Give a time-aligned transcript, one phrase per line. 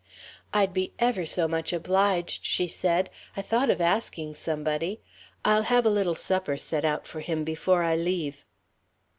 [0.51, 4.99] "I'd be ever so much obliged," she said; "I thought of asking somebody.
[5.45, 8.43] I'll have a little supper set out for him before I leave."